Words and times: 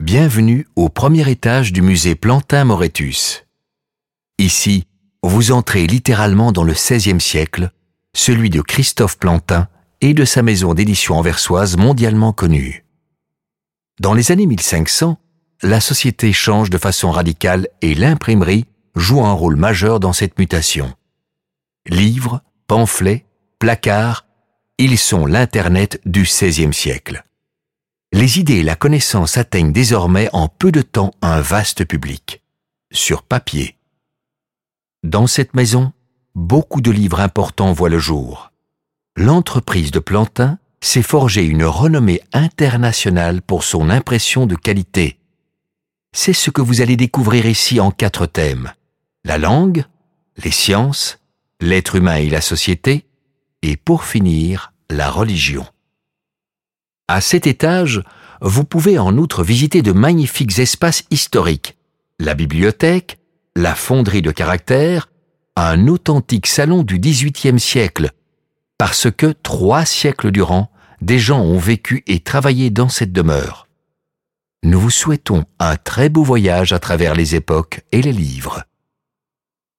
Bienvenue 0.00 0.66
au 0.76 0.88
premier 0.88 1.30
étage 1.30 1.74
du 1.74 1.82
musée 1.82 2.14
Plantin-Moretus. 2.14 3.44
Ici, 4.38 4.86
vous 5.22 5.52
entrez 5.52 5.86
littéralement 5.86 6.52
dans 6.52 6.62
le 6.62 6.72
XVIe 6.72 7.20
siècle, 7.20 7.70
celui 8.14 8.48
de 8.48 8.62
Christophe 8.62 9.18
Plantin 9.18 9.68
et 10.00 10.14
de 10.14 10.24
sa 10.24 10.42
maison 10.42 10.72
d'édition 10.72 11.18
anversoise 11.18 11.76
mondialement 11.76 12.32
connue. 12.32 12.86
Dans 14.00 14.14
les 14.14 14.32
années 14.32 14.46
1500, 14.46 15.18
la 15.60 15.82
société 15.82 16.32
change 16.32 16.70
de 16.70 16.78
façon 16.78 17.10
radicale 17.10 17.68
et 17.82 17.94
l'imprimerie 17.94 18.64
joue 18.96 19.22
un 19.22 19.34
rôle 19.34 19.56
majeur 19.56 20.00
dans 20.00 20.14
cette 20.14 20.38
mutation. 20.38 20.94
Livres, 21.86 22.40
pamphlets, 22.68 23.26
placards, 23.58 24.24
ils 24.78 24.96
sont 24.96 25.26
l'Internet 25.26 26.00
du 26.06 26.22
XVIe 26.22 26.72
siècle. 26.72 27.22
Les 28.12 28.40
idées 28.40 28.56
et 28.56 28.62
la 28.64 28.74
connaissance 28.74 29.36
atteignent 29.36 29.72
désormais 29.72 30.28
en 30.32 30.48
peu 30.48 30.72
de 30.72 30.82
temps 30.82 31.12
un 31.22 31.40
vaste 31.40 31.84
public. 31.84 32.42
Sur 32.90 33.22
papier. 33.22 33.76
Dans 35.04 35.28
cette 35.28 35.54
maison, 35.54 35.92
beaucoup 36.34 36.80
de 36.80 36.90
livres 36.90 37.20
importants 37.20 37.72
voient 37.72 37.88
le 37.88 38.00
jour. 38.00 38.50
L'entreprise 39.16 39.92
de 39.92 40.00
Plantin 40.00 40.58
s'est 40.80 41.02
forgée 41.02 41.44
une 41.44 41.64
renommée 41.64 42.20
internationale 42.32 43.42
pour 43.42 43.62
son 43.62 43.90
impression 43.90 44.46
de 44.46 44.56
qualité. 44.56 45.18
C'est 46.12 46.32
ce 46.32 46.50
que 46.50 46.60
vous 46.60 46.80
allez 46.80 46.96
découvrir 46.96 47.46
ici 47.46 47.78
en 47.78 47.92
quatre 47.92 48.26
thèmes. 48.26 48.72
La 49.24 49.38
langue, 49.38 49.84
les 50.36 50.50
sciences, 50.50 51.20
l'être 51.60 51.94
humain 51.94 52.16
et 52.16 52.28
la 52.28 52.40
société, 52.40 53.06
et 53.62 53.76
pour 53.76 54.04
finir, 54.04 54.72
la 54.88 55.10
religion. 55.10 55.64
À 57.12 57.20
cet 57.20 57.48
étage, 57.48 58.04
vous 58.40 58.62
pouvez 58.62 58.96
en 58.96 59.18
outre 59.18 59.42
visiter 59.42 59.82
de 59.82 59.90
magnifiques 59.90 60.60
espaces 60.60 61.02
historiques, 61.10 61.76
la 62.20 62.34
bibliothèque, 62.34 63.18
la 63.56 63.74
fonderie 63.74 64.22
de 64.22 64.30
caractères, 64.30 65.08
un 65.56 65.88
authentique 65.88 66.46
salon 66.46 66.84
du 66.84 67.00
XVIIIe 67.00 67.58
siècle, 67.58 68.12
parce 68.78 69.10
que 69.10 69.34
trois 69.42 69.84
siècles 69.84 70.30
durant, 70.30 70.70
des 71.02 71.18
gens 71.18 71.40
ont 71.40 71.58
vécu 71.58 72.04
et 72.06 72.20
travaillé 72.20 72.70
dans 72.70 72.88
cette 72.88 73.10
demeure. 73.10 73.66
Nous 74.62 74.78
vous 74.78 74.90
souhaitons 74.90 75.46
un 75.58 75.74
très 75.74 76.10
beau 76.10 76.22
voyage 76.22 76.72
à 76.72 76.78
travers 76.78 77.16
les 77.16 77.34
époques 77.34 77.80
et 77.90 78.02
les 78.02 78.12
livres. 78.12 78.62